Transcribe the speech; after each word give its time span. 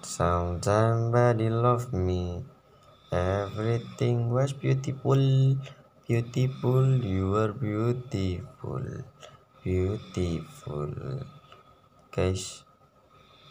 Somebody 0.00 1.52
love 1.52 1.92
me. 1.92 2.40
Everything 3.12 4.32
was 4.32 4.56
beautiful, 4.56 5.20
beautiful. 6.08 6.84
You 6.96 7.36
are 7.36 7.52
beautiful, 7.52 8.80
beautiful. 9.60 10.88
Guys, 12.08 12.64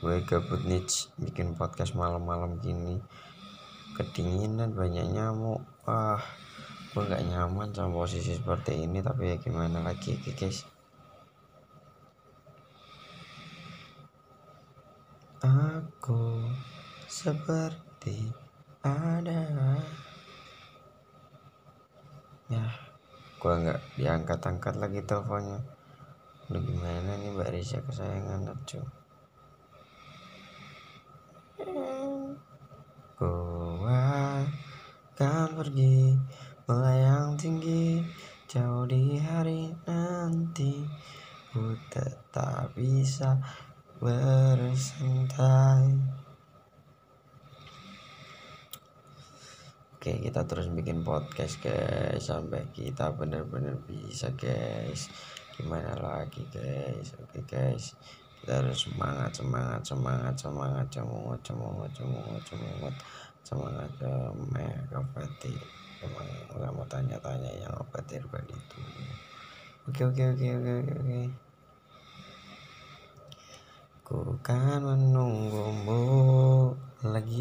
gue 0.02 0.26
gabut 0.26 0.66
nih 0.66 0.82
bikin 1.22 1.54
podcast 1.54 1.94
malam-malam 1.94 2.58
gini. 2.66 2.98
Kedinginan 3.94 4.74
banyak 4.74 5.06
nyamuk. 5.06 5.62
Wah, 5.86 6.18
gue 6.98 7.02
nggak 7.06 7.30
nyaman 7.30 7.78
sama 7.78 7.94
posisi 7.94 8.34
seperti 8.34 8.90
ini. 8.90 9.06
Tapi 9.06 9.32
ya 9.32 9.36
gimana 9.38 9.86
lagi, 9.86 10.18
guys. 10.34 10.66
Aku 15.40 16.44
seperti 17.08 18.28
ada. 18.84 19.44
Ya 22.52 22.68
gua 23.40 23.54
nggak 23.60 23.80
diangkat-angkat 23.96 24.76
lagi 24.80 25.00
teleponnya. 25.06 25.64
Udah 26.50 26.62
gimana 26.66 27.12
nih 27.22 27.30
mbak 27.30 27.54
Risha 27.54 27.78
kesayangan 27.86 28.50
lucu 28.50 28.82
gua 33.20 34.40
kan 35.14 35.52
pergi 35.52 36.16
melayang 36.64 37.36
tinggi 37.36 38.00
jauh 38.48 38.88
di 38.88 39.20
hari 39.20 39.70
nanti. 39.84 40.88
Ku 41.52 41.76
tetap 41.92 42.72
bisa 42.74 43.36
bersantai. 44.00 45.92
Oke 50.00 50.16
kita 50.24 50.48
terus 50.48 50.72
bikin 50.72 51.04
podcast 51.04 51.60
guys 51.60 52.32
Sampai 52.32 52.64
kita 52.72 53.12
bener-bener 53.12 53.76
bisa 53.84 54.32
guys. 54.40 55.12
Gimana 55.60 56.00
lagi 56.00 56.48
guys? 56.48 57.12
Oke 57.20 57.44
guys. 57.44 58.00
Kita 58.40 58.64
harus 58.64 58.88
semangat 58.88 59.36
semangat 59.36 59.84
semangat 59.84 60.36
semangat. 60.40 60.88
Cemungut 60.88 61.44
cemungut 61.44 61.92
cemungut 61.92 62.44
cemungut. 62.48 62.96
Semangat 63.44 63.92
semangat 64.00 64.88
Kapati 64.88 65.56
Emang 66.00 66.28
nggak 66.56 66.72
mau 66.72 66.88
tanya-tanya 66.88 67.52
yang 67.60 67.76
obat 67.76 68.08
herbal 68.08 68.40
itu 68.48 68.80
Oke 69.92 70.08
oke 70.08 70.24
oke 70.32 70.48
oke 70.56 70.74
oke 70.96 71.49
Ku 74.10 74.42
kan 74.42 74.82
menunggumu 74.82 76.02
lagi 77.06 77.38